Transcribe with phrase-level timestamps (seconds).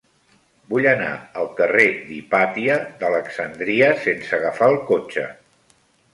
[0.69, 1.09] Vull anar
[1.41, 5.29] al carrer d'Hipàtia d'Alexandria sense agafar el cotxe.